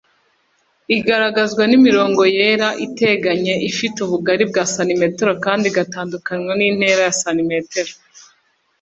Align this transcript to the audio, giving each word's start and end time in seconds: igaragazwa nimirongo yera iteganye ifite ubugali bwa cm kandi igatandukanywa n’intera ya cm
igaragazwa 0.97 1.63
nimirongo 1.67 2.21
yera 2.37 2.69
iteganye 2.87 3.53
ifite 3.69 3.97
ubugali 4.05 4.43
bwa 4.49 4.63
cm 4.75 5.01
kandi 5.45 5.65
igatandukanywa 5.71 6.53
n’intera 6.59 7.01
ya 7.07 7.13
cm 7.23 7.51